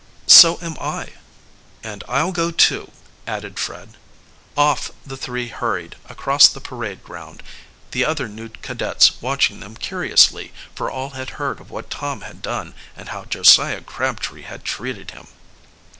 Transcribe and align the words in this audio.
"So 0.25 0.57
am 0.63 0.77
I." 0.81 1.09
"And 1.83 2.03
I'll 2.07 2.31
go 2.31 2.49
too," 2.49 2.89
added 3.27 3.59
Fred. 3.59 3.97
Off 4.57 4.89
the 5.05 5.15
three 5.15 5.49
hurried 5.49 5.95
across 6.09 6.47
the 6.47 6.59
parade 6.59 7.03
ground, 7.03 7.43
the 7.91 8.03
other 8.03 8.27
new 8.27 8.49
cadets 8.49 9.21
watching 9.21 9.59
them 9.59 9.75
curiously, 9.75 10.53
for 10.73 10.89
all 10.89 11.11
had 11.11 11.37
heard 11.37 11.61
of 11.61 11.69
what 11.69 11.91
Tom 11.91 12.21
had 12.21 12.41
done 12.41 12.73
and 12.97 13.09
how 13.09 13.25
Josiah 13.25 13.81
Crabtree 13.81 14.41
had 14.41 14.63
treated 14.65 15.11
him. 15.11 15.27